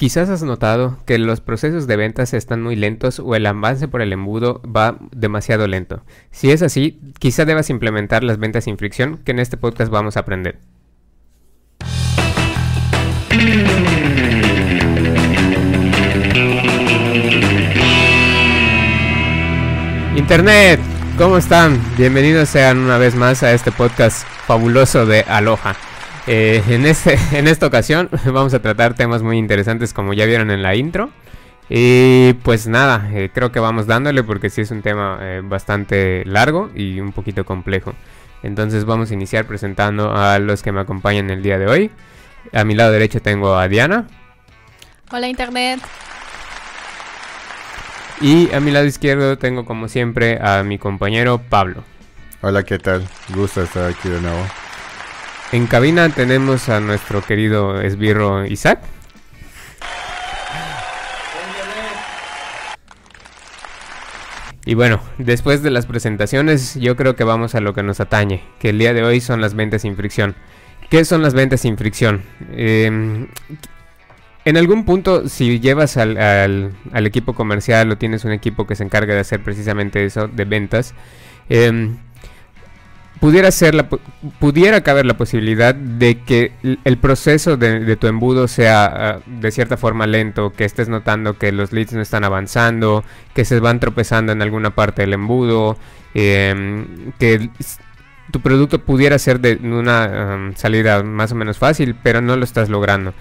[0.00, 4.00] Quizás has notado que los procesos de ventas están muy lentos o el avance por
[4.00, 6.06] el embudo va demasiado lento.
[6.30, 10.16] Si es así, quizá debas implementar las ventas sin fricción que en este podcast vamos
[10.16, 10.58] a aprender.
[20.16, 20.80] Internet,
[21.18, 21.78] ¿cómo están?
[21.98, 25.76] Bienvenidos sean una vez más a este podcast fabuloso de Aloha.
[26.32, 30.52] Eh, en, este, en esta ocasión vamos a tratar temas muy interesantes como ya vieron
[30.52, 31.10] en la intro.
[31.68, 36.24] Y pues nada, eh, creo que vamos dándole porque sí es un tema eh, bastante
[36.26, 37.94] largo y un poquito complejo.
[38.44, 41.90] Entonces vamos a iniciar presentando a los que me acompañan el día de hoy.
[42.52, 44.06] A mi lado derecho tengo a Diana.
[45.10, 45.80] Hola Internet.
[48.20, 51.82] Y a mi lado izquierdo tengo como siempre a mi compañero Pablo.
[52.40, 53.06] Hola, ¿qué tal?
[53.34, 54.46] Gusto estar aquí de nuevo.
[55.52, 58.78] En cabina tenemos a nuestro querido esbirro Isaac.
[64.64, 68.44] Y bueno, después de las presentaciones, yo creo que vamos a lo que nos atañe,
[68.60, 70.36] que el día de hoy son las ventas sin fricción.
[70.88, 72.22] ¿Qué son las ventas sin fricción?
[72.52, 73.26] Em,
[74.44, 78.84] en algún punto, si llevas al, al, equipo comercial o tienes un equipo que se
[78.84, 80.94] encarga de hacer precisamente eso, de ventas,
[81.48, 81.90] eh,
[83.20, 83.88] pudiera ser la,
[84.38, 86.52] pudiera caber la posibilidad de que
[86.84, 91.52] el proceso de, tu embudo sea ah, de cierta forma lento, que estés notando que
[91.52, 93.04] los leads no están avanzando,
[93.34, 95.76] que se van tropezando en alguna parte del embudo,
[96.14, 97.50] em, que
[98.32, 102.70] tu producto pudiera ser de una salida más o menos fácil, pero no lo estás
[102.70, 103.12] logrando.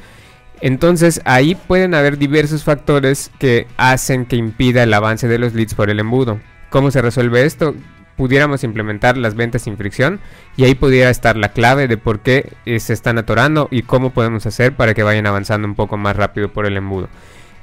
[0.61, 5.73] Entonces ahí pueden haber diversos factores que hacen que impida el avance de los leads
[5.73, 6.39] por el embudo.
[6.69, 7.75] ¿Cómo se resuelve esto?
[8.19, 10.19] Pudiéramos implementar las ventas sin fricción
[10.57, 14.09] y ahí pudiera estar la clave de por qué eh, se están atorando y cómo
[14.09, 17.07] podemos hacer para que vayan avanzando un poco más rápido por el embudo.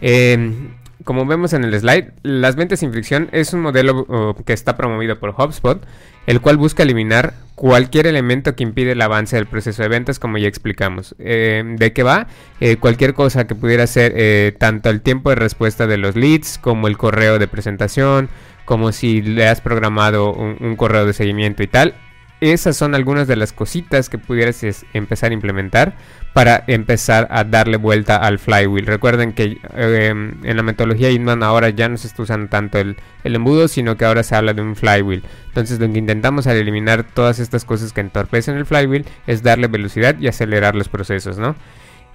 [0.01, 0.71] Em,
[1.05, 5.21] como vemos en el slide, las ventas sin fricción es un modelo que está promovido
[5.21, 5.87] por HubSpot,
[6.27, 10.39] el cual busca eliminar cualquier elemento que impide el avance del proceso de ventas, como
[10.39, 11.15] ya explicamos.
[11.19, 12.28] Em, ¿De qué va?
[12.61, 16.56] Eh, cualquier cosa que pudiera ser eh, tanto el tiempo de respuesta de los leads
[16.56, 18.31] como el correo de presentación,
[18.66, 21.94] como si le has programado un, correo de seguimiento y tal.
[22.43, 24.62] Esas son algunas de las cositas que pudieras
[24.93, 25.94] empezar a implementar
[26.34, 28.84] para empezar a darle vuelta al flywheel.
[28.84, 32.99] Recuerden que em, en la metodología Inman ahora ya no se está usando tanto el,
[33.25, 35.22] embudo, sino que ahora se habla de un flywheel.
[35.47, 39.69] Entonces lo que intentamos al eliminar todas estas cosas que entorpecen el flywheel es darle
[39.69, 41.56] velocidad y acelerar los procesos, ¿no?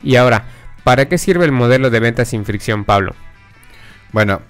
[0.04, 0.46] Y ahora,
[0.84, 3.16] ¿para qué sirve el modelo de venta sin fricción, Pablo?
[4.12, 4.42] Bueno,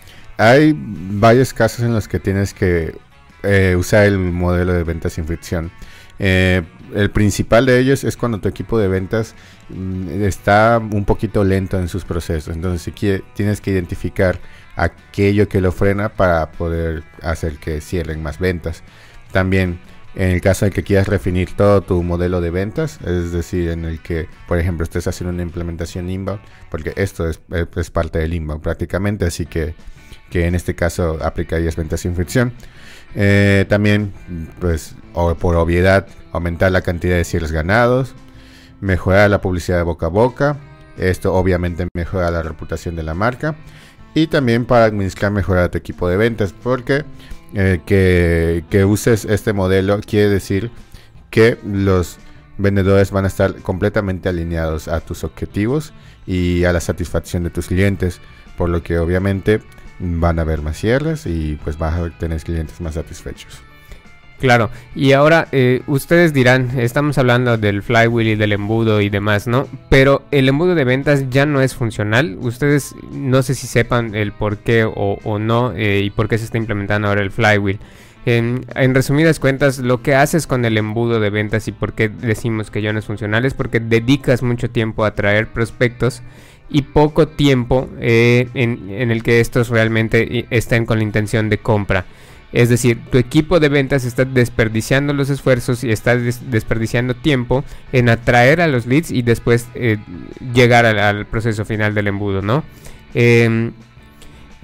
[0.42, 2.96] hay varios casos en los que tienes que
[3.44, 5.72] eh, usar el modelo de ventas sin fricción.
[6.18, 6.64] Eh,
[6.96, 9.36] el principal de ellos es cuando tu equipo de ventas
[9.70, 12.56] mm, está un poquito lento en sus procesos.
[12.56, 14.40] Entonces si tienes que identificar
[14.76, 18.82] aquello que lo frena para poder hacer que cierren más ventas.
[19.32, 19.80] También
[20.16, 23.86] en el caso de que quieras definir todo tu modelo de ventas, es decir, en
[23.86, 27.40] el que, por ejemplo, estés haciendo una implementación inbound, porque esto es,
[27.78, 29.76] es parte del inbound prácticamente, así que
[30.32, 32.54] que en este caso aplicarías ventas sin fricción.
[33.14, 34.14] Eh, también,
[34.60, 38.16] pues, por obviedad, aumentar la cantidad de cierres ganados,
[38.80, 40.58] mejorar la publicidad de boca a boca.
[40.98, 43.56] Esto obviamente mejora la reputación de la marca.
[44.16, 47.04] Y también para administrar mejor a tu equipo de ventas, porque
[47.54, 47.82] eh,
[48.70, 50.72] que uses este modelo quiere decir
[51.30, 52.18] que los
[52.58, 55.94] vendedores van a estar completamente alineados a tus objetivos
[56.26, 58.22] y a la satisfacción de tus clientes,
[58.58, 59.62] por lo que obviamente
[60.02, 63.62] van a haber más cierres y pues vas a tener clientes más satisfechos.
[64.42, 69.46] Claro, y ahora eh, ustedes dirán, estamos hablando del flywheel y del embudo y demás,
[69.46, 69.68] ¿no?
[69.88, 72.40] Pero el embudo de ventas ya no es funcional.
[72.42, 76.46] Ustedes no sé si sepan el por qué o, no eh, y por qué se
[76.46, 77.78] está implementando ahora el flywheel.
[78.26, 82.10] En, en, resumidas cuentas, lo que haces con el embudo de ventas y por qué
[82.10, 86.24] decimos que ya no es funcional es porque dedicas mucho tiempo a traer prospectos
[86.72, 91.58] y poco tiempo eh, en, el que estos realmente eh, estén con la intención de
[91.58, 92.06] compra.
[92.54, 97.64] Es decir, tu equipo de ventas está desperdiciando los esfuerzos y está desperdiciando tiempo
[97.94, 99.98] en atraer a los leads y después eh,
[100.54, 102.64] llegar al, proceso final del embudo, ¿no?
[103.14, 103.72] Em,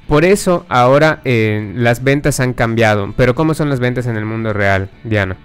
[0.05, 3.13] por eso ahora las ventas han cambiado.
[3.17, 5.37] Pero ¿cómo son las ventas en el mundo real, Diana?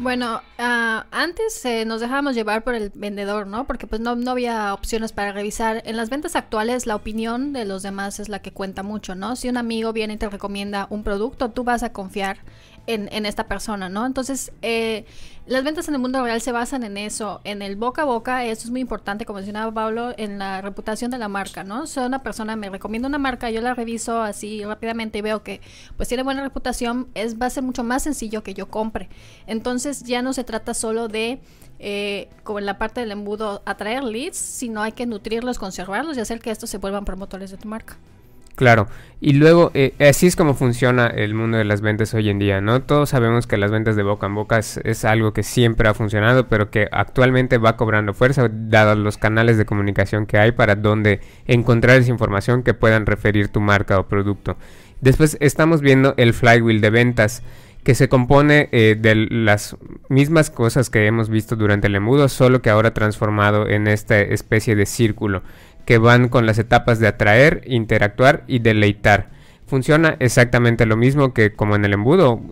[0.00, 3.66] Bueno, uh, antes eh, nos dejábamos llevar por el vendedor, ¿no?
[3.66, 5.82] Porque pues no, no, había opciones para revisar.
[5.86, 9.34] En las ventas actuales la opinión de los demás es la que cuenta mucho, ¿no?
[9.34, 12.38] Si un amigo viene y te recomienda un producto, tú vas a confiar
[12.88, 14.06] en, esta persona, ¿no?
[14.06, 15.04] Entonces, eh,
[15.46, 18.44] las ventas en el mundo real se basan en eso, en el boca a boca,
[18.46, 21.86] eso es muy importante, como mencionaba Pablo, en la reputación de la marca, ¿no?
[21.86, 25.60] Si una persona me recomienda una marca, yo la reviso así rápidamente y veo que
[25.96, 29.10] pues tiene buena reputación, es, va a ser mucho más sencillo que yo compre.
[29.46, 31.40] Entonces ya no se trata solo de,
[31.78, 36.20] eh, como en la parte del embudo, atraer leads, sino hay que nutrirlos, conservarlos y
[36.20, 37.98] hacer que estos se vuelvan promotores de tu marca.
[38.58, 38.88] Claro,
[39.20, 42.60] y luego eh, así es como funciona el mundo de las ventas hoy en día,
[42.60, 42.82] ¿no?
[42.82, 46.48] Todos sabemos que las ventas de boca en boca es, algo que siempre ha funcionado,
[46.48, 51.20] pero que actualmente va cobrando fuerza, dados los canales de comunicación que hay para donde
[51.46, 54.56] encontrar esa información que puedan referir tu marca o producto.
[55.00, 57.44] Después estamos viendo el flywheel de ventas,
[57.84, 59.76] que se compone eh, de las
[60.08, 64.74] mismas cosas que hemos visto durante el embudo, solo que ahora transformado en esta especie
[64.74, 65.42] de círculo
[65.88, 69.30] que van con las etapas de atraer, interactuar y deleitar.
[69.66, 72.42] Funciona exactamente lo mismo que como en el embudo.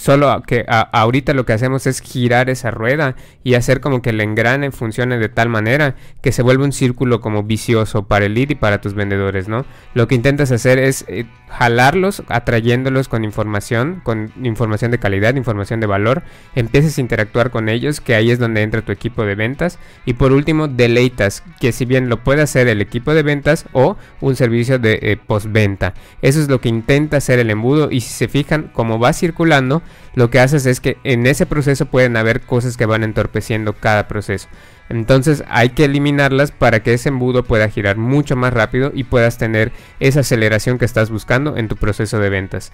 [0.00, 4.22] Solo que ahorita lo que hacemos es girar esa rueda y hacer como que el
[4.22, 8.48] engrane funcione de tal manera que se vuelve un círculo como vicioso para el lead
[8.48, 9.66] y para tus vendedores, ¿no?
[9.92, 15.80] Lo que intentas hacer es eh, jalarlos, atrayéndolos con información, con información de calidad, información
[15.80, 16.22] de valor,
[16.54, 20.14] empieces a interactuar con ellos, que ahí es donde entra tu equipo de ventas, y
[20.14, 24.34] por último, deleitas, que si bien lo puede hacer el equipo de ventas o un
[24.34, 25.92] servicio de eh, postventa.
[26.22, 29.82] Eso es lo que intenta hacer el embudo, y si se fijan, como va circulando,
[30.14, 34.08] lo que haces es que en ese proceso pueden haber cosas que van entorpeciendo cada
[34.08, 34.48] proceso.
[34.88, 39.38] Entonces hay que eliminarlas para que ese embudo pueda girar mucho más rápido y puedas
[39.38, 42.72] tener esa aceleración que estás buscando en tu proceso de ventas.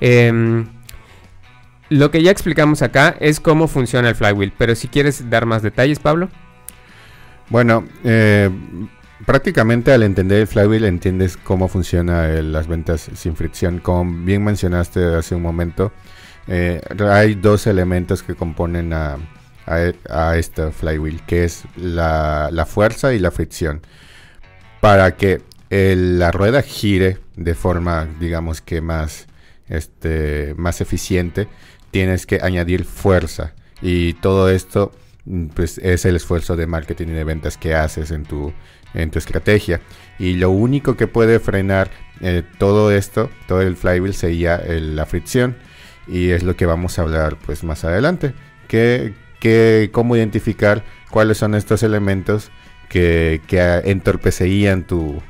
[0.00, 0.66] Em,
[1.90, 5.62] lo que ya explicamos acá es cómo funciona el flywheel, pero si quieres dar más
[5.62, 6.30] detalles, Pablo.
[7.50, 8.50] Bueno, eh,
[9.24, 13.78] prácticamente al entender el flywheel entiendes cómo funciona las ventas sin fricción.
[13.78, 15.92] Como bien mencionaste hace un momento,
[16.48, 16.80] eh,
[17.10, 19.18] hay dos elementos que componen a,
[19.66, 23.82] a, este flywheel, que es la, fuerza y la fricción.
[24.80, 29.26] Para que la rueda gire de forma, digamos que más,
[29.68, 31.48] este, más eficiente,
[31.90, 33.52] tienes que añadir fuerza.
[33.82, 34.92] Y todo esto
[35.54, 38.54] pues, es el esfuerzo de marketing y de ventas que haces en tu,
[38.94, 39.80] en tu estrategia.
[40.18, 41.90] Y lo único que puede frenar
[42.20, 45.56] eh, todo esto, todo el flywheel, sería la fricción
[46.08, 48.34] y es lo que vamos a hablar pues más adelante.
[48.66, 49.14] Que,
[49.92, 52.50] cómo identificar cuáles son estos elementos
[52.88, 55.22] que, que tu,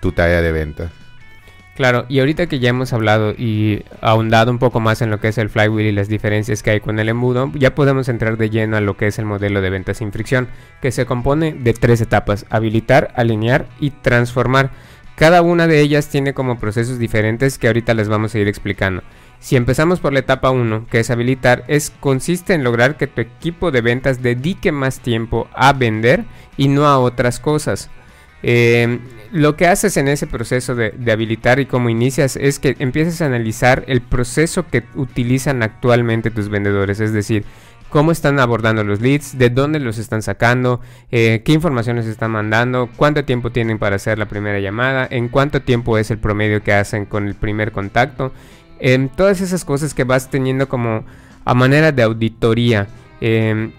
[0.00, 0.90] tu de venta.
[1.74, 5.28] Claro, y ahorita que ya hemos hablado y ahondado un poco más en lo que
[5.28, 8.48] es el flywheel y las diferencias que hay con el embudo, ya podemos entrar de
[8.48, 10.46] lleno a lo que es el modelo de venta sin fricción,
[10.80, 14.70] que se compone de tres etapas, habilitar, alinear y transformar.
[15.16, 19.02] Cada una de ellas tiene como procesos diferentes que ahorita les vamos a ir explicando.
[19.44, 23.20] Si empezamos por la etapa 1, que es habilitar, es, consiste en lograr que tu
[23.20, 26.24] equipo de ventas dedique más tiempo a vender
[26.56, 27.90] y no a otras cosas.
[28.42, 29.00] Em,
[29.32, 33.26] lo que haces en ese proceso de, habilitar y cómo inicias es que empieces a
[33.26, 37.44] analizar el proceso que utilizan actualmente tus vendedores, es decir,
[37.90, 40.80] cómo están abordando los leads, de dónde los están sacando,
[41.10, 45.60] eh, qué informaciones están mandando, cuánto tiempo tienen para hacer la primera llamada, en cuánto
[45.60, 48.32] tiempo es el promedio que hacen con el primer contacto
[48.78, 51.04] en todas esas cosas que vas teniendo como
[51.44, 52.88] a manera de auditoría.
[53.20, 53.72] Em,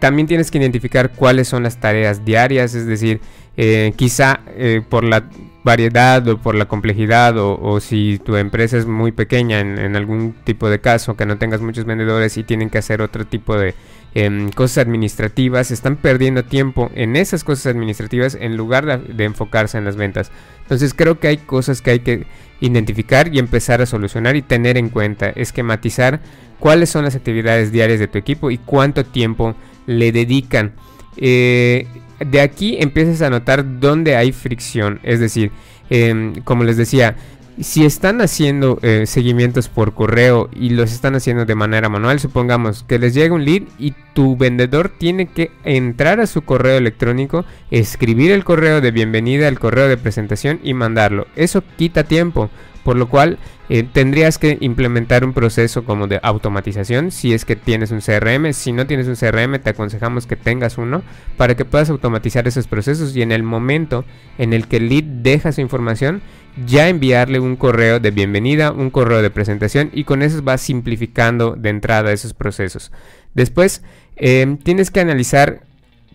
[0.00, 3.20] también tienes que identificar cuáles son las tareas diarias, es decir,
[3.56, 5.24] eh, quizá eh, por la
[5.64, 10.70] variedad o por la complejidad o, si tu empresa es muy pequeña en, algún tipo
[10.70, 13.74] de caso, que no tengas muchos vendedores y tienen que hacer otro tipo de
[14.14, 19.84] em, cosas administrativas, están perdiendo tiempo en esas cosas administrativas en lugar de enfocarse en
[19.84, 20.30] las ventas.
[20.62, 22.26] Entonces creo que hay cosas que hay que
[22.60, 26.20] identificar y empezar a solucionar y tener en cuenta, esquematizar
[26.58, 29.54] cuáles son las actividades diarias de tu equipo y cuánto tiempo
[29.86, 30.72] le dedican.
[31.16, 31.86] Eh,
[32.20, 35.52] de aquí empiezas a notar dónde hay fricción, es decir,
[35.90, 37.16] em, como les decía,
[37.60, 42.84] si están haciendo eh, seguimientos por correo y los están haciendo de manera manual, supongamos
[42.84, 47.44] que les llega un lead y tu vendedor tiene que entrar a su correo electrónico,
[47.70, 51.26] escribir el correo de bienvenida, el correo de presentación y mandarlo.
[51.36, 52.50] Eso quita tiempo,
[52.84, 57.56] por lo cual eh, tendrías que implementar un proceso como de automatización si es que
[57.56, 58.52] tienes un CRM.
[58.52, 61.02] Si no tienes un CRM, te aconsejamos que tengas uno
[61.36, 64.04] para que puedas automatizar esos procesos y en el momento
[64.38, 66.22] en el que el lead deja su información,
[66.66, 71.54] ya enviarle un correo de bienvenida, un correo de presentación y con eso vas simplificando
[71.54, 72.90] de entrada esos procesos.
[73.34, 73.82] Después
[74.16, 75.62] em, tienes que analizar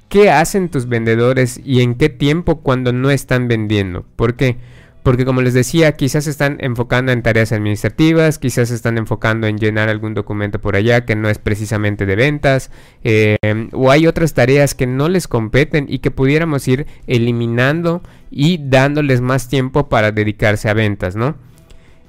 [0.09, 4.05] qué hacen tus vendedores y en qué tiempo cuando no están vendiendo.
[4.15, 4.57] ¿Por qué?
[4.57, 9.47] Porque como les decía, quizás se están enfocando en tareas administrativas, quizás se están enfocando
[9.47, 12.71] en llenar algún documento por allá que no es precisamente de ventas,
[13.03, 13.37] eh,
[13.73, 19.21] o hay otras tareas que no les competen y que pudiéramos ir eliminando y dándoles
[19.21, 21.35] más tiempo para dedicarse a ventas, ¿no?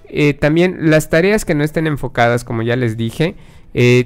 [0.09, 3.35] Eh, también las tareas que no estén enfocadas, como ya les dije,
[3.75, 4.05] eh,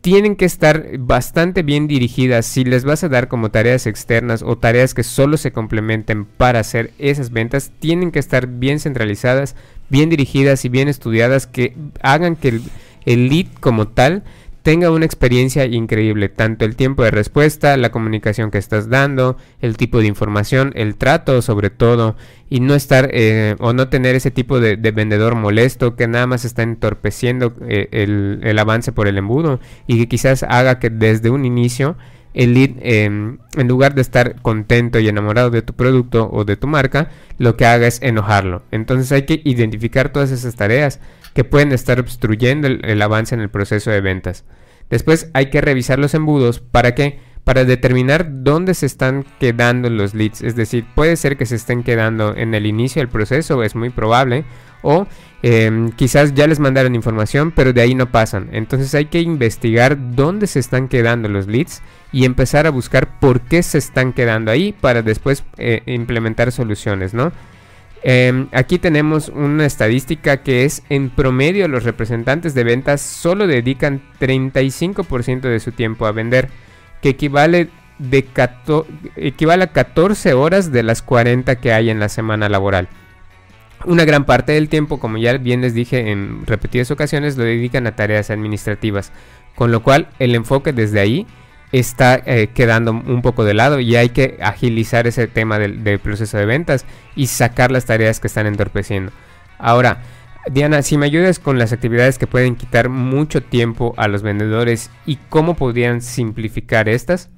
[0.00, 2.46] tienen que estar bastante bien dirigidas.
[2.46, 6.60] Si les vas a dar como tareas externas o tareas que solo se complementen para
[6.60, 9.56] hacer esas ventas, tienen que estar bien centralizadas,
[9.88, 12.62] bien dirigidas y bien estudiadas que hagan que el,
[13.06, 14.22] el lead como tal
[14.68, 19.78] tenga una experiencia increíble, tanto el tiempo de respuesta, la comunicación que estás dando, el
[19.78, 22.16] tipo de información, el trato sobre todo,
[22.50, 26.44] y no estar eh, o no tener ese tipo de, vendedor molesto que nada más
[26.44, 31.46] está entorpeciendo eh, el, avance por el embudo y que quizás haga que desde un
[31.46, 31.96] inicio
[32.34, 36.58] el lead, em, en lugar de estar contento y enamorado de tu producto o de
[36.58, 37.08] tu marca,
[37.38, 38.64] lo que haga es enojarlo.
[38.70, 41.00] Entonces hay que identificar todas esas tareas
[41.38, 44.44] que pueden estar obstruyendo el, avance en el proceso de ventas.
[44.90, 50.14] Después hay que revisar los embudos para que para determinar dónde se están quedando los
[50.14, 50.42] leads.
[50.42, 53.90] Es decir, puede ser que se estén quedando en el inicio del proceso, es muy
[53.90, 54.46] probable,
[54.82, 55.06] o
[55.44, 58.48] em, quizás ya les mandaron información, pero de ahí no pasan.
[58.50, 63.42] Entonces hay que investigar dónde se están quedando los leads y empezar a buscar por
[63.42, 67.30] qué se están quedando ahí para después eh, implementar soluciones, ¿no?
[68.02, 74.02] Em, aquí tenemos una estadística que es en promedio los representantes de ventas solo dedican
[74.20, 76.48] 35% de su tiempo a vender,
[77.02, 77.70] que equivale,
[79.62, 82.88] a 14 horas de las 40 que hay en la semana laboral.
[83.84, 87.86] Una gran parte del tiempo, como ya bien les dije en repetidas ocasiones, lo dedican
[87.86, 89.12] a tareas administrativas,
[89.54, 91.26] con lo cual el enfoque desde ahí
[91.72, 96.38] está eh, quedando un poco de lado y hay que agilizar ese tema del, proceso
[96.38, 99.12] de ventas y sacar las tareas que están entorpeciendo.
[99.58, 100.02] Ahora,
[100.50, 104.90] Diana, si me ayudas con las actividades que pueden quitar mucho tiempo a los vendedores
[105.04, 107.28] y cómo podrían simplificar estas.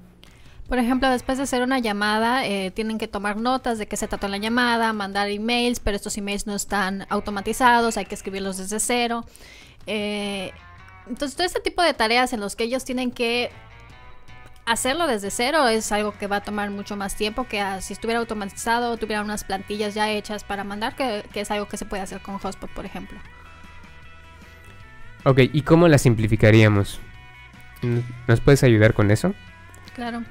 [0.68, 4.06] Por ejemplo, después de hacer una llamada, eh, tienen que tomar notas de qué se
[4.06, 8.78] trató la llamada, mandar emails, pero estos emails no están automatizados, hay que escribirlos desde
[8.78, 9.25] cero.
[9.88, 10.52] Eh,
[11.08, 13.50] entonces, todo este tipo de tareas en los que ellos tienen que
[14.70, 18.20] hacerlo desde cero es algo que va a tomar mucho más tiempo que si estuviera
[18.20, 22.02] automatizado o tuviera unas plantillas ya hechas para mandar, que, es algo que se puede
[22.02, 23.18] hacer con Hotspot, por ejemplo.
[25.24, 27.00] Ok, ¿y cómo la simplificaríamos?
[28.28, 29.34] ¿Nos puedes ayudar con eso?
[29.94, 30.22] Claro.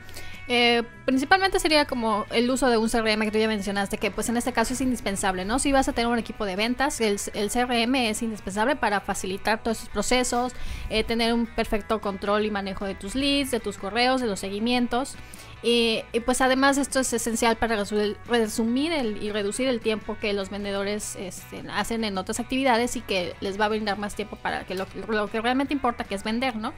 [0.51, 4.29] Eh, principalmente sería como el uso de un CRM que tú ya mencionaste, que pues
[4.29, 5.59] en este caso es indispensable, ¿no?
[5.59, 9.77] Si vas a tener un equipo de ventas, el, CRM es indispensable para facilitar todos
[9.77, 10.53] esos procesos,
[10.89, 14.39] eh, tener un perfecto control y manejo de tus leads, de tus correos, de los
[14.39, 15.15] seguimientos.
[15.61, 17.83] Y, pues además esto es esencial para
[18.27, 18.91] resumir
[19.21, 23.59] y reducir el tiempo que los vendedores este, hacen en otras actividades y que les
[23.59, 26.73] va a brindar más tiempo para que lo, que realmente importa, que es vender, ¿no?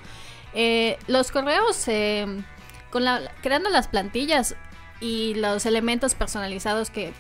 [0.54, 1.88] Eh, los correos
[2.92, 4.56] con la, creando las plantillas
[5.00, 7.14] y los elementos personalizados que,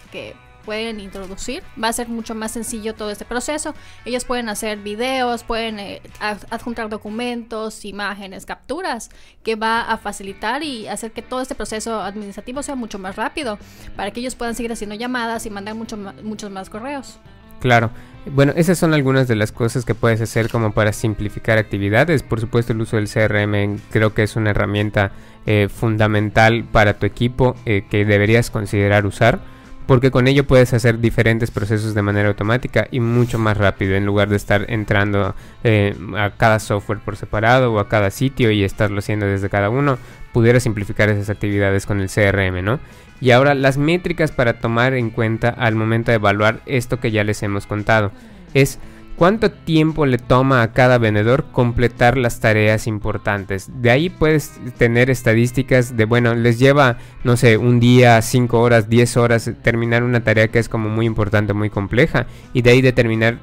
[0.62, 3.74] pueden introducir, va a ser mucho más sencillo todo este proceso.
[4.06, 9.10] Ellos pueden hacer videos, pueden eh, adjuntar documentos, imágenes, capturas,
[9.42, 13.58] que va a facilitar y hacer que todo este proceso administrativo sea mucho más rápido,
[13.96, 17.18] para que ellos puedan seguir haciendo llamadas y mandar mucho, muchos más correos.
[17.62, 17.92] Claro.
[18.25, 22.22] Bueno, esas son algunas de las cosas que puedes hacer como para simplificar actividades.
[22.22, 25.12] Por supuesto, el uso del CRM creo que es una herramienta
[25.45, 29.39] eh, fundamental para tu equipo eh, que deberías considerar usar.
[29.88, 34.05] Porque con ello puedes hacer diferentes procesos de manera automática y mucho más rápido en
[34.05, 38.63] lugar de estar entrando eh, a cada software por separado o a cada sitio y
[38.63, 39.98] estarlo haciendo desde cada uno.
[40.31, 42.79] Pudiera simplificar esas actividades con el CRM, ¿no?
[43.19, 47.24] Y ahora las métricas para tomar en cuenta al momento de evaluar esto que ya
[47.24, 48.12] les hemos contado
[48.53, 48.79] es
[49.15, 53.70] cuánto tiempo le toma a cada vendedor completar las tareas importantes.
[53.82, 58.89] De ahí puedes tener estadísticas de, bueno, les lleva, no sé, un día, 5 horas,
[58.89, 62.27] 10 horas terminar una tarea que es como muy importante, muy compleja.
[62.53, 63.39] Y de ahí determinar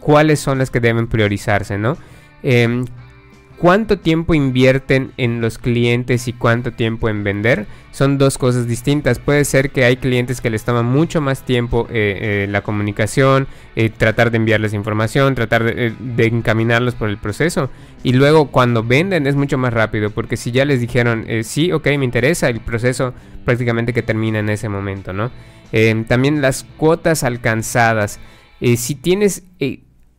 [0.00, 1.96] cuáles son las que deben priorizarse, ¿no?
[2.42, 2.84] Em,
[3.62, 9.20] cuánto tiempo invierten en los clientes y cuánto tiempo en vender son dos cosas distintas.
[9.20, 13.46] Puede ser que hay clientes que les toma mucho más tiempo eh, eh, la comunicación,
[13.76, 17.70] eh, tratar de enviarles información, tratar de, encaminarlos por el proceso.
[18.02, 21.86] Y luego cuando venden es mucho más rápido porque si ya les dijeron sí, ok,
[21.98, 23.14] me interesa, el proceso
[23.44, 25.30] prácticamente que termina en ese momento, ¿no?
[26.08, 28.18] también las cuotas alcanzadas.
[28.60, 29.44] si tienes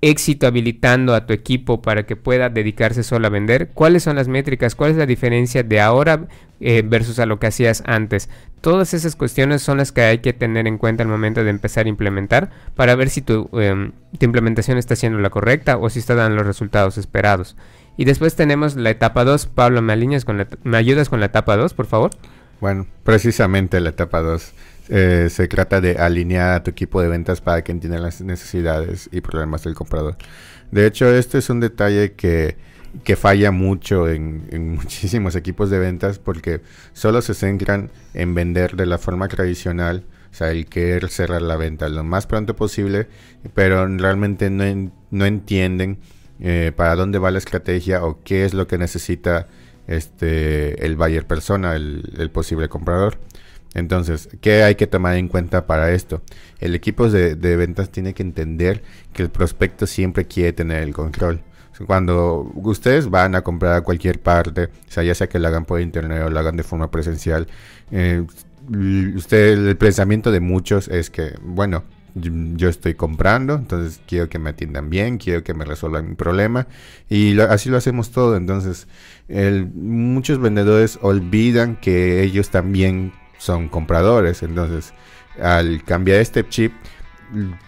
[0.03, 3.69] éxito habilitando a tu equipo para que pueda dedicarse solo a vender?
[3.74, 4.75] ¿Cuáles son las métricas?
[4.75, 6.27] ¿Cuál es la diferencia de ahora
[6.65, 8.29] eh, versus a lo que hacías antes.
[8.62, 11.88] Todas esas cuestiones son las que hay que tener en cuenta al momento de empezar
[11.88, 13.91] a implementar para ver si tu, em,
[14.22, 17.57] implementación está siendo la correcta o si está dando los resultados esperados.
[17.98, 19.48] Y después tenemos la etapa 2.
[19.48, 22.12] Pablo, ¿me, con ¿me ayudas con la etapa 2, por favor?
[22.62, 24.53] Bueno, precisamente la etapa 2
[24.89, 29.09] eh, se trata de alinear a tu equipo de ventas para que entienda las necesidades
[29.11, 30.17] y problemas del comprador.
[30.71, 32.57] De hecho, este es un detalle que,
[33.03, 36.61] que falla mucho en, muchísimos equipos de ventas porque
[36.93, 41.57] solo se centran en vender de la forma tradicional, o sea, el querer cerrar la
[41.57, 43.07] venta lo más pronto posible,
[43.53, 45.99] pero realmente no, no entienden
[46.39, 49.47] eh, para dónde va la estrategia o qué es lo que necesita
[49.87, 53.17] este, el buyer persona, el, posible comprador.
[53.73, 56.21] Entonces, ¿qué hay que tomar en cuenta para esto?
[56.59, 61.41] El equipo de, ventas tiene que entender que el prospecto siempre quiere tener el control.
[61.87, 65.65] Cuando ustedes van a comprar a cualquier parte, o sea, ya sea que lo hagan
[65.65, 67.47] por internet o lo hagan de forma presencial,
[67.91, 68.23] eh,
[69.15, 71.83] usted, el pensamiento de muchos es que, bueno,
[72.15, 76.67] yo estoy comprando, entonces quiero que me atiendan bien, quiero que me resuelvan mi problema
[77.09, 78.37] y así lo hacemos todo.
[78.37, 78.87] Entonces,
[79.73, 83.13] muchos vendedores olvidan que ellos también
[83.43, 84.41] son compradores.
[84.41, 84.93] Entonces,
[85.41, 86.73] al cambiar este chip,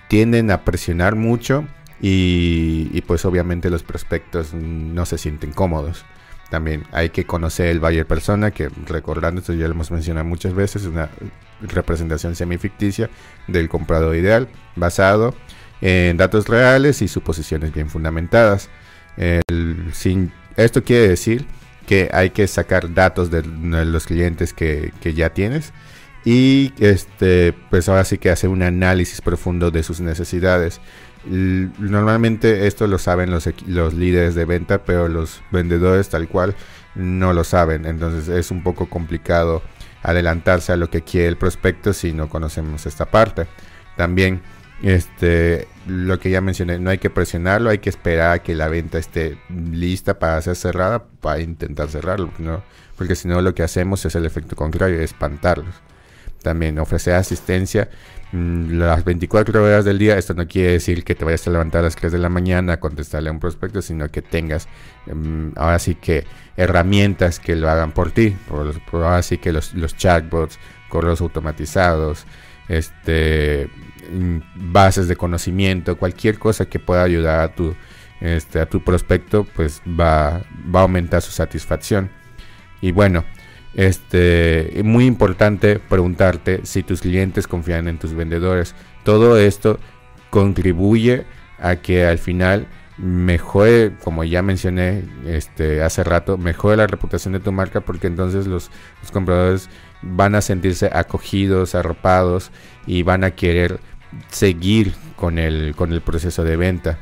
[0.07, 1.67] tienden a presionar mucho
[2.01, 6.05] y, pues obviamente los prospectos no se sienten cómodos.
[6.49, 10.53] También hay que conocer el buyer persona, que recordando esto ya lo hemos mencionado muchas
[10.53, 11.09] veces, es una
[11.61, 13.09] representación semificticia
[13.47, 15.33] del comprador ideal, basado
[15.81, 18.69] en datos reales y suposiciones bien fundamentadas.
[19.91, 21.47] sin, esto quiere decir
[21.85, 25.73] que hay que sacar datos de, los clientes que, que, ya tienes
[26.23, 30.81] y este pues ahora sí que hacer un análisis profundo de sus necesidades
[31.27, 36.55] Normalmente esto lo saben los, los líderes de venta, pero los vendedores tal cual
[36.93, 37.85] no lo saben.
[37.85, 39.63] Entonces es un poco complicado
[40.03, 43.47] adelantarse a lo que quiere el prospecto si no conocemos esta parte.
[43.97, 44.41] También
[44.83, 48.67] este lo que ya mencioné, no hay que presionarlo, hay que esperar a que la
[48.67, 52.63] venta esté lista para ser cerrada para intentar cerrarlo, ¿no?
[52.97, 55.75] Porque si no lo que hacemos es el efecto contrario, espantarlos.
[56.41, 57.89] También ofrecer asistencia
[58.35, 61.79] Mm, las 24 horas del día, esto no quiere decir que te vayas a levantar
[61.81, 64.67] a las 3 de la mañana a contestarle a un prospecto, sino que tengas
[65.07, 66.25] em, ahora sí que
[66.57, 70.59] herramientas que lo hagan por ti, por, ahora sí que los, los chatbots,
[70.89, 72.25] correos automatizados,
[72.67, 73.84] este mm,
[74.55, 77.75] bases de conocimiento, cualquier cosa que pueda ayudar a tu,
[78.21, 80.41] este, a tu prospecto, pues va,
[80.73, 82.09] va a aumentar su satisfacción.
[82.81, 83.23] Y bueno,
[83.75, 88.73] este, muy importante preguntarte si tus clientes confían en tus vendedores.
[89.03, 89.79] Todo esto
[90.29, 91.25] contribuye
[91.59, 97.39] a que al final mejore, como ya mencioné este, hace rato, mejore la reputación de
[97.41, 98.71] tu marca porque entonces los,
[99.11, 99.69] compradores
[100.01, 102.51] van a sentirse acogidos, arropados
[102.87, 103.79] y van a querer
[104.29, 106.99] seguir con el, con el proceso de venta.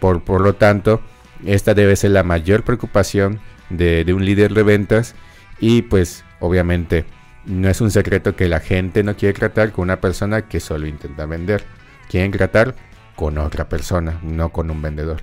[0.00, 1.00] Por, por lo tanto,
[1.44, 5.14] esta debe ser la mayor preocupación de, un líder de ventas
[5.60, 7.04] y pues obviamente
[7.44, 10.86] no es un secreto que la gente no quiere tratar con una persona que solo
[10.86, 11.64] intenta vender.
[12.08, 12.74] Quieren tratar
[13.16, 15.22] con otra persona, no con un vendedor.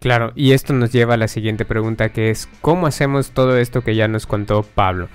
[0.00, 3.82] Claro, y esto nos lleva a la siguiente pregunta que es, ¿cómo hacemos todo esto
[3.82, 5.08] que ya nos contó Pablo?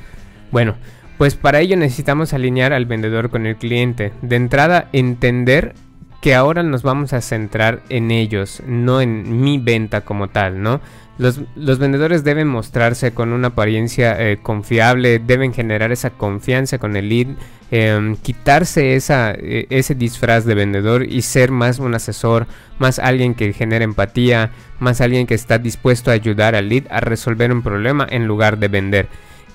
[0.51, 0.77] Bueno,
[1.17, 4.13] pues para ello necesitamos alinear al vendedor con el cliente.
[4.21, 5.73] De entrada, entender
[6.21, 10.81] que ahora nos vamos a centrar en ellos, no en mi venta como tal, ¿no?
[11.17, 17.09] Los, vendedores deben mostrarse con una apariencia eh, confiable, deben generar esa confianza con el
[17.09, 17.27] lead,
[17.71, 22.45] em, quitarse esa, e, ese disfraz de vendedor y ser más un asesor,
[22.77, 26.99] más alguien que genera empatía, más alguien que está dispuesto a ayudar al lead a
[26.99, 29.09] resolver un problema en lugar de vender.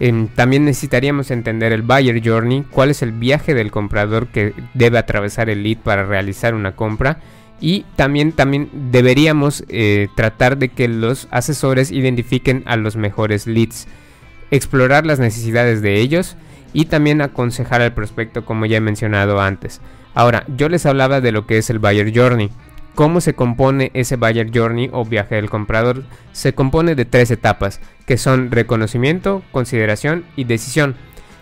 [0.05, 4.99] Em, también necesitaríamos entender el buyer journey, cuál es el viaje del comprador que debe
[4.99, 7.21] atravesar el lead para realizar una compra
[7.61, 13.87] y también, también deberíamos eh, tratar de que los asesores identifiquen a los mejores leads,
[14.51, 16.37] explorar las necesidades de ellos
[16.73, 19.81] y también aconsejar al prospecto como ya he mencionado antes.
[20.15, 22.51] Ahora, yo les hablaba de lo que es el Buyer Journey.
[22.95, 26.05] ¿Cómo se compone ese Buyer Journey o viaje del comprador?
[26.33, 30.95] Se compone de tres etapas, que son reconocimiento, consideración y decisión.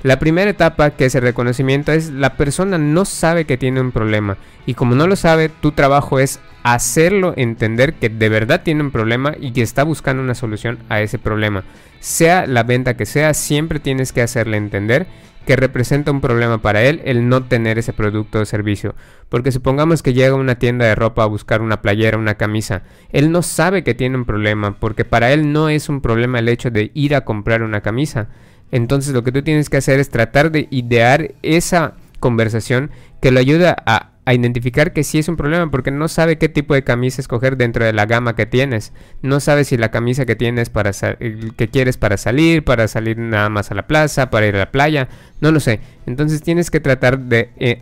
[0.05, 3.91] La primera etapa, que es el reconocimiento, es la persona no sabe que tiene un
[3.91, 4.37] problema.
[4.65, 8.93] Y como no lo sabe, tu trabajo es hacerlo entender que de verdad tiene un
[8.93, 11.65] problema y que está buscando una solución a ese problema.
[12.01, 15.07] Sea la venta que sea, siempre tienes que hacerle entender
[15.47, 18.95] que representa un problema para él el no tener ese producto o servicio.
[19.29, 22.83] Porque supongamos que llega a una tienda de ropa a buscar una playera, una camisa.
[23.11, 26.49] Él no sabe que tiene un problema porque para él no es un problema el
[26.49, 28.29] hecho de ir a comprar una camisa
[28.71, 33.41] Entonces lo que tú tienes que hacer es tratar de idear esa conversación que lo
[33.41, 37.21] ayuda a, identificar que sí es un problema porque no sabe qué tipo de camisa
[37.21, 38.93] escoger dentro de la gama que tienes.
[39.23, 43.49] No sabe si la camisa que tienes para que quieres para salir, para salir nada
[43.49, 45.09] más a la plaza, para ir a la playa,
[45.41, 45.81] no lo sé.
[46.07, 47.81] Entonces tienes que tratar de eh,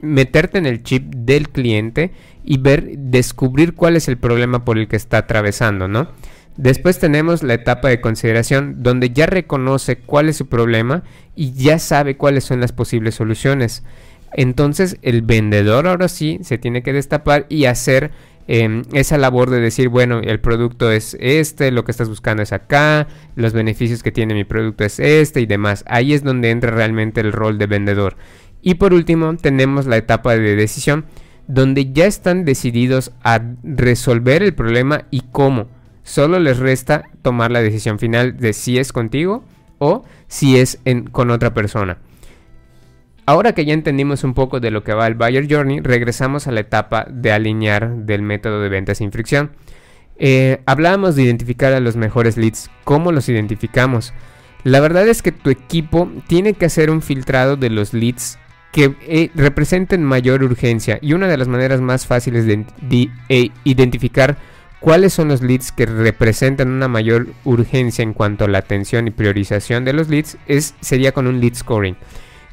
[0.00, 2.12] meterte en el chip del cliente
[2.44, 6.08] y ver, descubrir cuál es el problema por el que está atravesando, ¿no?
[6.56, 11.04] Después tenemos la etapa de consideración, donde ya reconoce cuál es su problema
[11.36, 13.84] y ya sabe cuáles son las posibles soluciones.
[14.32, 18.10] Entonces el vendedor ahora sí se tiene que destapar y hacer
[18.46, 22.52] em, esa labor de decir, bueno, el producto es este, lo que estás buscando es
[22.52, 25.84] acá, los beneficios que tiene mi producto es este y demás.
[25.86, 28.16] Ahí es donde entra realmente el rol de vendedor.
[28.62, 31.06] Y por último tenemos la etapa de decisión,
[31.46, 35.68] donde ya están decididos a resolver el problema y cómo.
[36.02, 39.44] Solo les resta tomar la decisión final de si es contigo
[39.78, 40.78] o si es
[41.12, 41.98] con otra persona.
[43.28, 46.50] Ahora que ya entendimos un poco de lo que va el Buyer Journey, regresamos a
[46.50, 49.50] la etapa de alinear del método de venta sin fricción.
[50.16, 52.70] Eh, hablábamos de identificar a los mejores leads.
[52.84, 54.14] ¿Cómo los identificamos?
[54.64, 58.38] La verdad es que tu equipo tiene que hacer un filtrado de los leads
[58.72, 64.38] que eh, representen mayor urgencia y una de las maneras más fáciles de, eh, identificar
[64.80, 69.10] cuáles son los leads que representan una mayor urgencia en cuanto a la atención y
[69.10, 71.98] priorización de los leads es, sería con un lead scoring.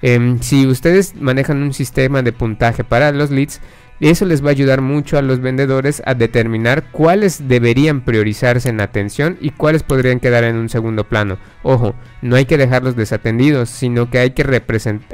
[0.01, 3.62] Em, si ustedes manejan un sistema de puntaje para los leads,
[4.01, 8.81] eso les va a ayudar mucho a los vendedores a determinar cuáles deberían priorizarse en
[8.81, 11.38] atención y cuáles podrían quedar en un segundo plano.
[11.63, 14.62] Ojo, no hay que dejarlos desatendidos, sino que hay que,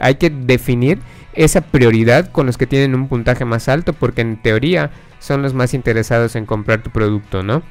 [0.02, 0.98] hay que definir
[1.34, 4.90] esa prioridad con los que tienen un puntaje más alto porque en teoría
[5.20, 7.62] son los más interesados en comprar tu producto, ¿no?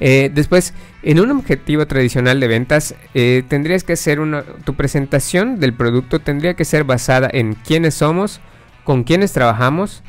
[0.00, 4.42] Eh, después, en un objetivo tradicional de ventas, eh, tendrías que hacer una.
[4.42, 8.40] Tu presentación del producto tendría que ser basada en quiénes somos,
[8.84, 10.02] con quiénes trabajamos.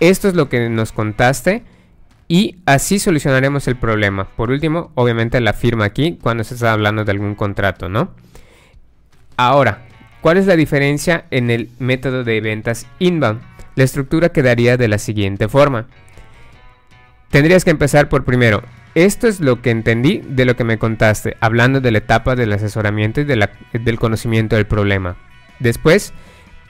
[0.00, 1.64] Esto es lo que nos contaste.
[2.30, 4.28] Y así solucionaremos el problema.
[4.28, 8.10] Por último, obviamente la firma aquí cuando se está hablando de algún contrato, ¿no?
[9.38, 9.86] Ahora,
[10.20, 13.40] ¿cuál es la diferencia en el método de ventas inbound?
[13.76, 15.86] La estructura quedaría de la siguiente forma.
[17.30, 18.62] Tendrías que empezar por primero
[18.94, 22.52] esto es lo que entendí de lo que me contaste, hablando de la etapa del
[22.52, 25.16] asesoramiento y del conocimiento del problema.
[25.58, 26.12] Después,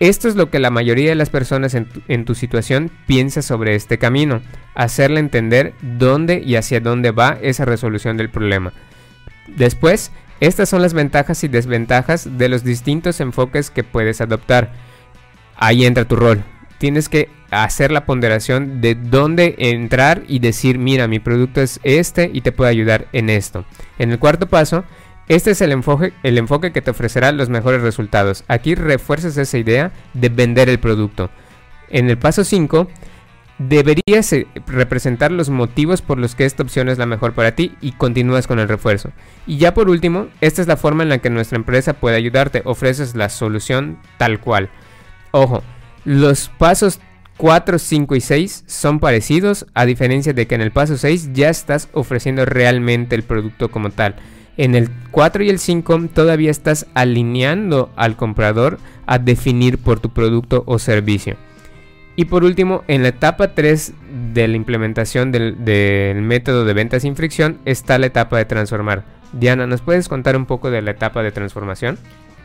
[0.01, 3.43] esto es lo que la mayoría de las personas en tu, en tu, situación piensa
[3.43, 4.43] sobre este camino,
[4.75, 8.73] hacerle entender dónde y hacia dónde va esa resolución del problema.
[9.49, 14.73] Después, estas son las ventajas y desventajas de los distintos enfoques que puedes adoptar.
[15.57, 16.45] Ahí entra tu rol,
[16.79, 22.31] tienes que hacer la ponderación de dónde entrar y decir, mira, mi producto es este
[22.33, 23.65] y te puede ayudar en esto.
[23.99, 24.85] En el cuarto paso,
[25.29, 28.45] este es el enfoque, el enfoque que te ofrecerá los mejores resultados.
[28.49, 31.31] Aquí refuerzas esa idea de vender el producto.
[31.91, 32.89] En el paso 5,
[33.59, 37.75] deberías eh, representar los motivos por los que esta opción es la mejor para ti
[37.81, 39.11] y continúas con el refuerzo.
[39.47, 42.63] Y ya por último, esta es la forma en la que nuestra empresa puede ayudarte.
[42.65, 44.71] Ofreces la solución tal cual.
[45.33, 45.63] Ojo,
[46.09, 47.01] los pasos
[47.37, 51.51] 4, 5 y 6 son parecidos, a diferencia de que en el paso 6 ya
[51.51, 54.17] estás ofreciendo realmente el producto como tal.
[54.57, 60.09] En el 4 y el 5 todavía estás alineando al comprador a definir por tu
[60.11, 61.37] producto o servicio.
[62.17, 63.93] Y por último, en la etapa 3
[64.33, 65.57] de la implementación del,
[66.23, 69.05] método de venta sin fricción está la etapa de transformar.
[69.33, 71.99] Diana, ¿nos puedes contar un poco de la etapa de transformación?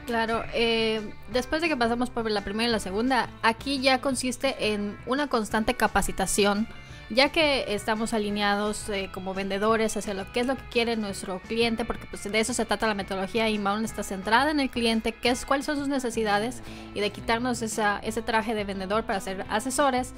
[0.05, 4.73] Claro, eh, después de que pasamos por la primera y la segunda, aquí ya consiste
[4.73, 6.67] en una constante capacitación,
[7.09, 11.39] ya que estamos alineados eh, como vendedores hacia lo que es lo que quiere nuestro
[11.39, 15.13] cliente, porque pues de eso se trata la metodología inbound, está centrada en el cliente,
[15.13, 16.61] qué es, cuáles son sus necesidades
[16.93, 20.13] y de quitarnos esa, ese traje de vendedor para ser asesores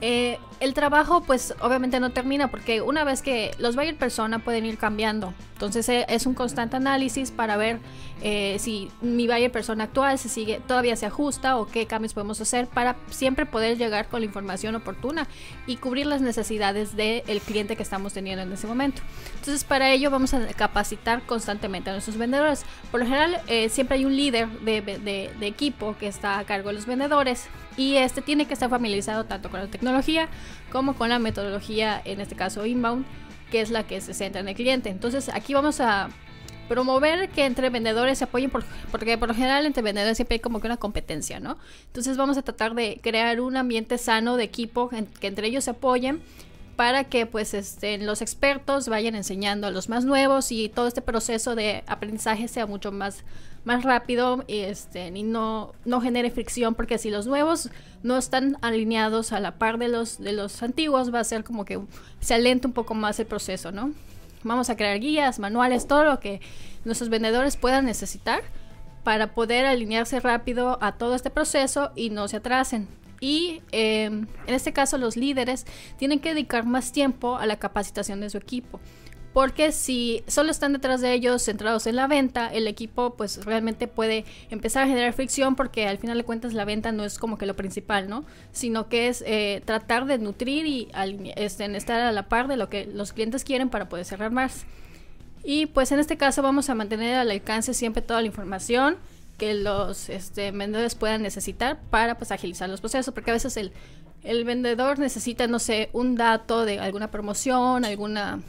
[0.00, 4.66] eh, el trabajo pues obviamente no termina porque una vez que los buyer persona pueden
[4.66, 5.32] ir cambiando.
[5.52, 7.78] Entonces eh, es un constante análisis para ver
[8.22, 12.40] eh, si mi buyer persona actual se sigue, todavía se ajusta o qué cambios podemos
[12.40, 15.28] hacer para siempre poder llegar con la información oportuna
[15.66, 19.02] y cubrir las necesidades del cliente que estamos teniendo en ese momento.
[19.36, 22.64] Entonces para ello vamos a capacitar constantemente a nuestros vendedores.
[22.90, 26.74] Por lo general siempre hay un líder de, de equipo que está a cargo de
[26.74, 30.28] los vendedores y este tiene que estar familiarizado tanto con la tecnología
[30.70, 33.04] como con la metodología, en este caso inbound,
[33.50, 34.90] que es la que se centra en el cliente.
[34.90, 36.08] Entonces aquí vamos a
[36.68, 38.50] promover que entre vendedores se apoyen
[38.90, 41.58] porque por lo general entre vendedores siempre hay como que una competencia, ¿no?
[41.86, 45.70] Entonces vamos a tratar de crear un ambiente sano de equipo que entre ellos se
[45.70, 46.22] apoyen
[46.76, 51.02] para que pues este, los expertos vayan enseñando a los más nuevos y todo este
[51.02, 53.24] proceso de aprendizaje sea mucho más,
[53.64, 57.70] más rápido este, y no, no genere fricción porque si los nuevos
[58.02, 61.64] no están alineados a la par de los, de los antiguos va a ser como
[61.64, 61.80] que
[62.20, 63.92] se alenta un poco más el proceso, ¿no?
[64.42, 66.40] Vamos a crear guías, manuales, todo lo que
[66.84, 68.42] nuestros vendedores puedan necesitar
[69.02, 72.88] para poder alinearse rápido a todo este proceso y no se atrasen.
[73.20, 75.64] Y em, en este caso los líderes
[75.98, 78.80] tienen que dedicar más tiempo a la capacitación de su equipo.
[79.34, 83.88] Porque si solo están detrás de ellos centrados en la venta, el equipo pues realmente
[83.88, 87.36] puede empezar a generar fricción porque al final de cuentas la venta no es como
[87.36, 88.24] que lo principal, ¿no?
[88.52, 90.88] Sino que es eh, tratar de nutrir y
[91.34, 94.66] este, estar a la par de lo que los clientes quieren para poder cerrar más.
[95.42, 98.98] Y pues en este caso vamos a mantener al alcance siempre toda la información
[99.36, 103.72] que los este, vendedores puedan necesitar para pues agilizar los procesos, porque a veces el,
[104.22, 108.40] el vendedor necesita, no sé, un dato de alguna promoción, alguna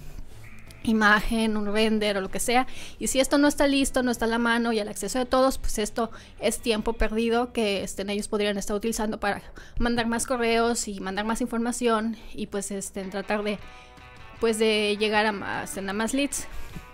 [0.89, 2.67] imagen, un render o lo que sea.
[2.99, 5.25] Y si esto no está listo, no está a la mano y al acceso de
[5.25, 9.41] todos, pues esto es tiempo perdido que estén ellos podrían estar utilizando para
[9.79, 13.59] mandar más correos y mandar más información y pues este, tratar de
[14.39, 16.47] pues de llegar a más, a más leads.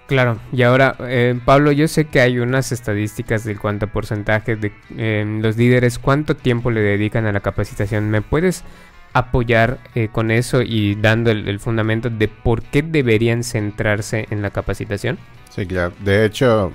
[0.08, 4.74] Claro, y ahora, eh, Pablo, yo sé que hay unas estadísticas del cuánto porcentaje de
[4.98, 8.10] eh, los líderes, cuánto tiempo le dedican a la capacitación.
[8.10, 8.66] ¿Me puedes
[9.14, 14.52] apoyar eh, con eso y dando el, fundamento de por qué deberían centrarse en la
[14.52, 15.18] capacitación?
[15.50, 15.94] Sí, claro.
[16.00, 16.72] De hecho,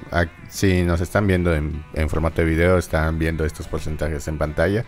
[0.48, 4.84] si nos están viendo en, formato de video, están viendo estos porcentajes en pantalla.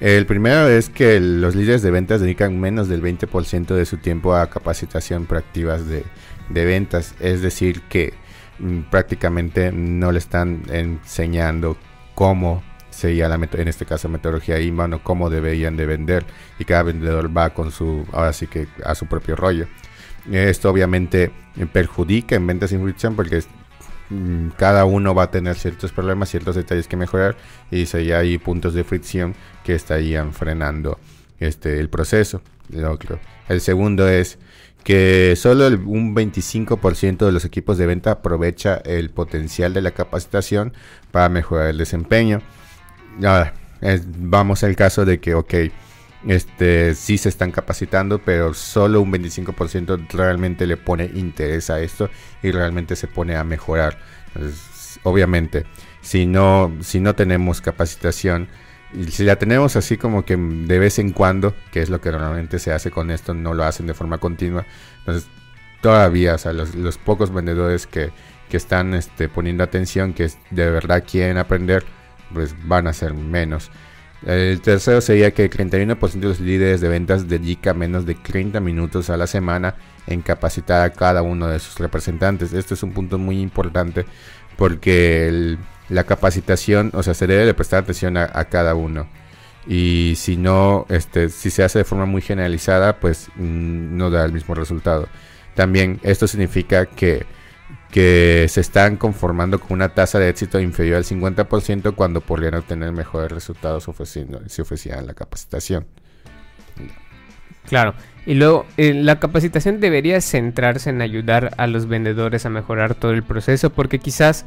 [0.00, 4.34] El primero es que los líderes de ventas dedican menos del 20% de su tiempo
[4.34, 6.04] a capacitación proactivas de,
[6.48, 8.14] de ventas, es decir, que
[8.60, 11.76] mm, prácticamente no le están enseñando
[12.14, 12.62] cómo
[12.98, 16.26] sería la en este caso metodología IMAN o cómo deberían de vender
[16.58, 19.66] y cada vendedor va con su ahora sí que a su propio rollo.
[20.30, 21.30] Esto obviamente
[21.72, 23.42] perjudica en ventas sin fricción porque
[24.10, 27.36] mm, cada uno va a tener ciertos problemas, ciertos detalles que mejorar
[27.70, 29.34] y sería hay puntos de fricción
[29.64, 30.98] que estarían frenando
[31.38, 32.42] este el proceso.
[33.48, 34.38] El segundo es
[34.84, 40.72] que solo un 25% de los equipos de venta aprovecha el potencial de la capacitación
[41.10, 42.42] para mejorar el desempeño.
[44.18, 45.54] Vamos al caso de que, ok,
[46.26, 52.10] este, sí se están capacitando, pero solo un 25% realmente le pone interés a esto
[52.42, 53.98] y realmente se pone a mejorar.
[55.04, 55.64] obviamente,
[56.00, 58.48] si no, si no tenemos capacitación,
[59.10, 62.58] si la tenemos así como que de vez en cuando, que es lo que normalmente
[62.58, 64.64] se hace con esto, no lo hacen de forma continua.
[65.00, 65.28] Entonces,
[65.80, 68.10] todavía, o sea, los, pocos vendedores que,
[68.48, 71.84] que están este, poniendo atención, que de verdad quieren aprender,
[72.32, 73.70] pues van a ser menos.
[74.26, 78.58] El tercero sería que el 31% de los líderes de ventas dedica menos de 30
[78.60, 82.52] minutos a la semana en capacitar a cada uno de sus representantes.
[82.52, 84.06] Este es un punto muy importante
[84.56, 85.56] porque
[85.88, 89.08] la capacitación, o sea, se debe de prestar atención a, cada uno.
[89.66, 94.24] Y si no, este, si se hace de forma muy generalizada, pues mm, no da
[94.24, 95.08] el mismo resultado.
[95.54, 97.26] También esto significa que,
[97.90, 102.92] que se están conformando con una tasa de éxito inferior al 50% cuando podrían obtener
[102.92, 105.86] mejores resultados ofreciendo, si ofrecieran la capacitación.
[107.68, 112.94] Claro, y luego eh, la capacitación debería centrarse en ayudar a los vendedores a mejorar
[112.94, 114.46] todo el proceso porque quizás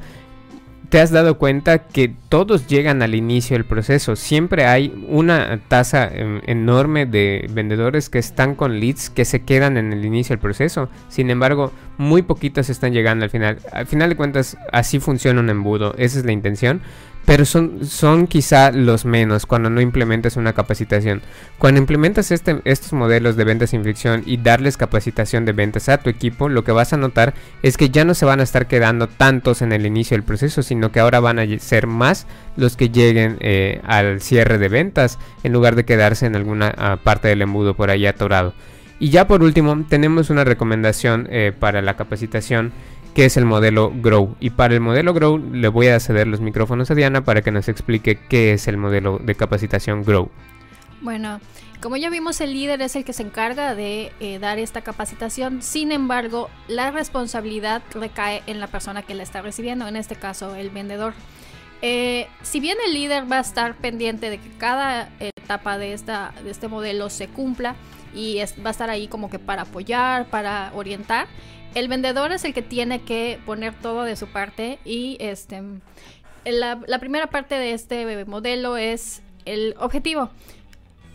[0.90, 4.16] te has dado cuenta que todos llegan al inicio del proceso.
[4.16, 9.78] Siempre hay una tasa em, enorme de vendedores que están con leads que se quedan
[9.78, 10.90] en el inicio del proceso.
[11.08, 13.60] Sin embargo, muy poquitos están llegando al final.
[13.72, 15.94] Al final de cuentas, así funciona un embudo.
[15.98, 16.82] Esa es la intención
[17.26, 21.22] pero son, son quizá los menos cuando no implementas una capacitación.
[21.58, 25.98] Cuando implementas este, estos modelos de ventas sin fricción y darles capacitación de ventas a
[25.98, 28.68] tu equipo, lo que vas a notar es que ya no se van a estar
[28.68, 32.26] quedando tantos en el inicio del proceso, sino que ahora van a ser más
[32.58, 36.98] los que lleguen eh, al cierre de ventas en lugar de quedarse en alguna ah,
[37.04, 38.54] parte del embudo por ahí atorado.
[39.00, 42.72] Y ya por último, tenemos una recomendación eh, para la capacitación
[43.14, 44.36] que es el modelo Grow.
[44.40, 47.52] Y para el modelo Grow le voy a ceder los micrófonos a Diana para que
[47.52, 50.30] nos explique qué es el modelo de capacitación Grow.
[51.02, 51.40] Bueno,
[51.82, 55.62] como ya vimos, el líder es el que se encarga de eh, dar esta capacitación.
[55.62, 60.56] Sin embargo, la responsabilidad recae en la persona que la está recibiendo, en este caso
[60.56, 61.14] el vendedor.
[61.82, 66.32] Eh, si bien el líder va a estar pendiente de que cada etapa de, esta,
[66.44, 67.76] de este modelo se cumpla
[68.14, 71.28] y va a estar ahí como que para apoyar, para orientar,
[71.76, 75.62] el vendedor es el que tiene que poner todo de su parte y este
[76.46, 80.30] la, primera parte de este modelo es el objetivo.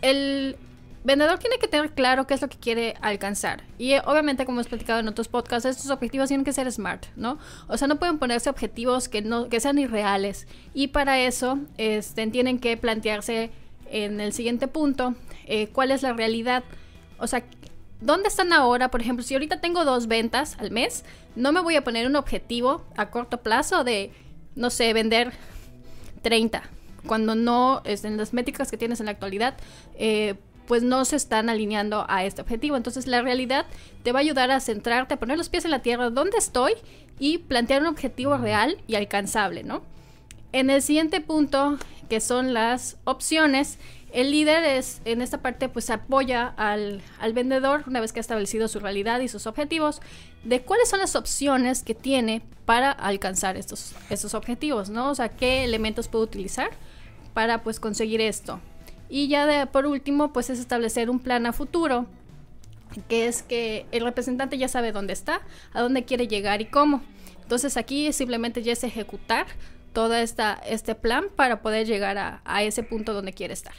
[0.02, 0.56] El
[1.04, 3.64] vendedor tiene que tener claro qué es lo que quiere alcanzar.
[3.78, 7.06] Y eh, obviamente, como hemos platicado en otros podcasts, estos objetivos tienen que ser smart,
[7.16, 7.38] ¿no?
[7.68, 10.46] O sea, no pueden ponerse objetivos que, no, que sean irreales.
[10.74, 13.50] Y para eso este, tienen que plantearse
[13.90, 15.14] en el siguiente punto
[15.46, 16.64] eh, cuál es la realidad.
[17.18, 17.44] O sea,
[18.00, 18.90] ¿dónde están ahora?
[18.90, 22.16] Por ejemplo, si ahorita tengo dos ventas al mes, no me voy a poner un
[22.16, 24.12] objetivo a corto plazo de,
[24.54, 25.32] no sé, vender
[26.22, 26.62] 30
[27.06, 29.54] cuando no, es en las métricas que tienes en la actualidad,
[29.94, 30.34] eh,
[30.66, 32.76] pues no se están alineando a este objetivo.
[32.76, 33.66] Entonces la realidad
[34.02, 36.74] te va a ayudar a centrarte, a poner los pies en la tierra, dónde estoy
[37.18, 39.82] y plantear un objetivo real y alcanzable, ¿no?
[40.52, 43.78] En el siguiente punto, que son las opciones,
[44.16, 48.22] el líder es en esta parte pues apoya al, al, vendedor una vez que ha
[48.22, 50.00] establecido su realidad y sus objetivos
[50.42, 55.10] de cuáles son las opciones que tiene para alcanzar estos, estos objetivos, ¿no?
[55.10, 56.70] O sea, qué elementos puede utilizar
[57.34, 58.58] para pues conseguir esto.
[59.10, 62.06] Y ya de, por último, pues es establecer un plan a futuro,
[63.10, 65.42] que es que el representante ya sabe dónde está,
[65.74, 67.02] a dónde quiere llegar y cómo.
[67.42, 69.46] Entonces aquí simplemente ya es ejecutar
[69.92, 73.74] todo esta, este plan para poder llegar a, a ese punto donde quiere estar.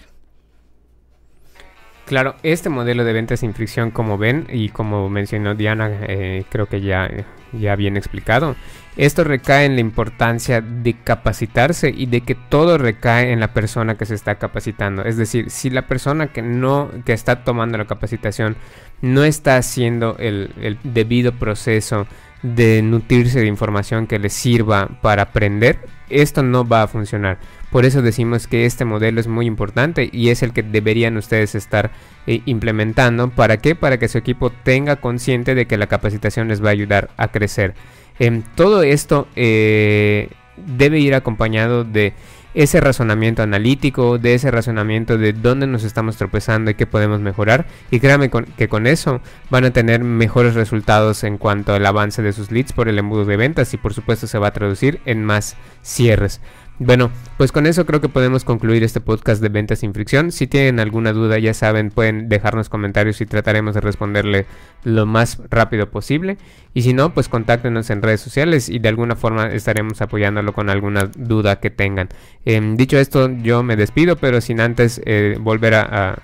[2.07, 6.67] Claro, este modelo de ventas sin fricción, como ven y como mencionó Diana, eh, creo
[6.67, 7.11] que ya,
[7.51, 8.55] ya bien explicado,
[8.95, 13.95] esto recae en la importancia de capacitarse y de que todo recae en la persona
[13.95, 15.03] que se está capacitando.
[15.03, 18.55] Es decir, si la persona que no, que está tomando la capacitación
[19.01, 22.07] no está haciendo el, el debido proceso
[22.41, 25.77] de nutrirse de información que le sirva para aprender,
[26.09, 27.37] esto no va a funcionar.
[27.71, 31.53] Por eso decimos que este modelo es muy importante y es el que deberían ustedes
[31.55, 31.91] estar
[32.25, 33.29] eh, implementando.
[33.29, 33.75] ¿Para qué?
[33.75, 37.27] Para que su equipo tenga consciente de que la capacitación les va a ayudar a
[37.27, 37.73] crecer.
[38.19, 42.13] Em, todo esto eh, debe ir acompañado de
[42.53, 47.67] ese razonamiento analítico, de ese razonamiento de dónde nos estamos tropezando y qué podemos mejorar.
[47.91, 52.33] Y créanme que con eso van a tener mejores resultados en cuanto al avance de
[52.33, 55.23] sus leads por el embudo de ventas y por supuesto se va a traducir en
[55.23, 56.41] más cierres.
[56.79, 60.31] Bueno, pues con eso creo que podemos concluir este podcast de ventas sin fricción.
[60.31, 64.45] Si tienen alguna duda, ya saben, pueden dejarnos comentarios y trataremos de responderle
[64.83, 66.37] lo más rápido posible.
[66.75, 70.69] Y si no, pues contáctenos en redes sociales y de alguna forma estaremos apoyándolo con
[70.69, 72.09] alguna duda que tengan.
[72.45, 76.19] Em, dicho esto, yo me despido, pero sin antes eh, volver a,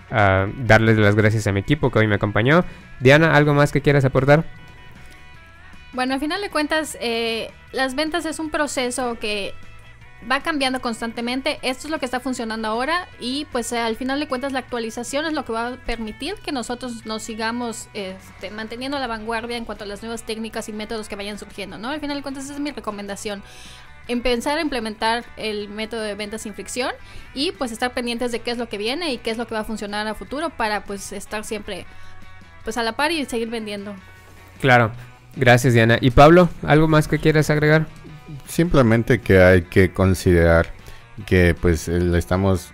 [0.67, 2.63] darles las gracias a mi equipo que hoy me acompañó.
[2.99, 4.45] Diana, ¿algo más que quieras aportar?
[5.93, 9.53] Bueno, al final de cuentas, eh, las ventas es un proceso que
[10.29, 11.59] va cambiando constantemente.
[11.61, 14.59] Esto es lo que está funcionando ahora y pues eh, al final de cuentas la
[14.59, 19.57] actualización es lo que va a permitir que nosotros nos sigamos este, manteniendo la vanguardia
[19.57, 21.89] en cuanto a las nuevas técnicas y métodos que vayan surgiendo, ¿no?
[21.89, 23.43] Al final de cuentas esa es mi recomendación.
[24.07, 26.91] Empezar a implementar el método de ventas sin fricción
[27.33, 29.55] y pues estar pendientes de qué es lo que viene y qué es lo que
[29.55, 31.85] va a funcionar a futuro para pues estar siempre
[32.65, 33.95] pues a la par y seguir vendiendo.
[34.59, 34.91] Claro,
[35.35, 35.97] gracias Diana.
[36.01, 37.87] ¿Y Pablo, algo más que quieras agregar?
[38.47, 40.67] Simplemente que hay que considerar
[41.25, 42.71] que pues estamos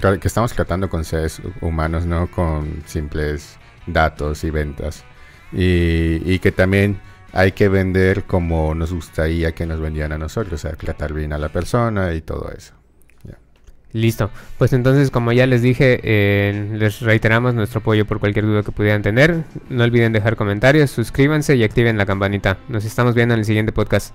[0.00, 5.04] que estamos tratando con seres humanos, no con simples datos y ventas.
[5.52, 7.00] Y, que también
[7.32, 11.32] hay que vender como nos gustaría que nos vendieran a nosotros, o sea, tratar bien
[11.32, 12.74] a la persona y todo eso.
[13.92, 18.62] Listo, pues entonces como ya les dije, eh, les reiteramos nuestro apoyo por cualquier duda
[18.62, 19.42] que pudieran tener.
[19.68, 22.58] No olviden dejar comentarios, suscríbanse y activen la campanita.
[22.68, 24.14] Nos estamos viendo en el siguiente podcast.